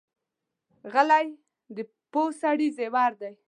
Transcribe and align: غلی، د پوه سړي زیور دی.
غلی، 0.93 1.27
د 1.75 1.77
پوه 2.11 2.31
سړي 2.41 2.67
زیور 2.77 3.11
دی. 3.21 3.31